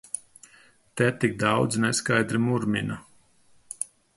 [0.95, 2.97] Te tik daudzi neskaidri murmina!